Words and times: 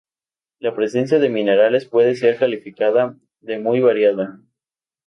La 0.57 0.73
presencia 0.75 1.19
de 1.19 1.29
minerales 1.29 1.85
puede 1.85 2.15
ser 2.15 2.39
calificada 2.39 3.19
de 3.39 3.59
muy 3.59 3.81
variada. 3.81 4.39